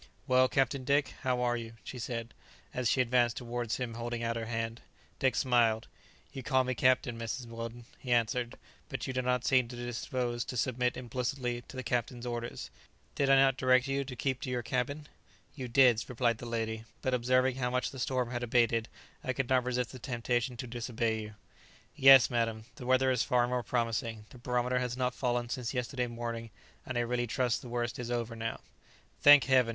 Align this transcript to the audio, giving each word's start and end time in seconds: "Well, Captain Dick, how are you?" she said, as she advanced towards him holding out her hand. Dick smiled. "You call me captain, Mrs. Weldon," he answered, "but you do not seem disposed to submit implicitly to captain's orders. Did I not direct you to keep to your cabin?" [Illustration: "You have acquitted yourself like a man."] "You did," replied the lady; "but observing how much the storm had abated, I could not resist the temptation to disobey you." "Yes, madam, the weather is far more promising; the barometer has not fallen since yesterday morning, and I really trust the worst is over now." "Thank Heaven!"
"Well, 0.25 0.49
Captain 0.49 0.83
Dick, 0.83 1.13
how 1.21 1.41
are 1.41 1.55
you?" 1.55 1.73
she 1.83 1.99
said, 1.99 2.33
as 2.73 2.89
she 2.89 3.01
advanced 3.01 3.37
towards 3.37 3.77
him 3.77 3.93
holding 3.93 4.23
out 4.23 4.35
her 4.35 4.47
hand. 4.47 4.81
Dick 5.19 5.35
smiled. 5.35 5.87
"You 6.33 6.41
call 6.41 6.63
me 6.63 6.73
captain, 6.73 7.19
Mrs. 7.19 7.45
Weldon," 7.45 7.85
he 7.99 8.11
answered, 8.11 8.57
"but 8.89 9.05
you 9.05 9.13
do 9.13 9.21
not 9.21 9.45
seem 9.45 9.67
disposed 9.67 10.49
to 10.49 10.57
submit 10.57 10.97
implicitly 10.97 11.61
to 11.67 11.83
captain's 11.83 12.25
orders. 12.25 12.71
Did 13.13 13.29
I 13.29 13.35
not 13.35 13.57
direct 13.57 13.85
you 13.87 14.03
to 14.05 14.15
keep 14.15 14.41
to 14.41 14.49
your 14.49 14.63
cabin?" 14.63 15.05
[Illustration: 15.05 15.13
"You 15.55 15.63
have 15.65 15.69
acquitted 15.69 15.99
yourself 15.99 16.21
like 16.21 16.41
a 16.41 16.45
man."] 16.45 16.51
"You 16.57 16.57
did," 16.57 16.65
replied 16.65 16.65
the 16.65 16.73
lady; 16.73 16.85
"but 17.03 17.13
observing 17.13 17.55
how 17.57 17.69
much 17.69 17.91
the 17.91 17.99
storm 17.99 18.31
had 18.31 18.41
abated, 18.41 18.89
I 19.23 19.33
could 19.33 19.49
not 19.49 19.65
resist 19.65 19.91
the 19.91 19.99
temptation 19.99 20.57
to 20.57 20.65
disobey 20.65 21.21
you." 21.21 21.35
"Yes, 21.95 22.31
madam, 22.31 22.65
the 22.77 22.87
weather 22.87 23.11
is 23.11 23.21
far 23.21 23.47
more 23.47 23.61
promising; 23.61 24.25
the 24.31 24.39
barometer 24.39 24.79
has 24.79 24.97
not 24.97 25.13
fallen 25.13 25.49
since 25.49 25.75
yesterday 25.75 26.07
morning, 26.07 26.49
and 26.87 26.97
I 26.97 27.01
really 27.01 27.27
trust 27.27 27.61
the 27.61 27.69
worst 27.69 27.99
is 27.99 28.09
over 28.09 28.35
now." 28.35 28.61
"Thank 29.19 29.43
Heaven!" 29.43 29.69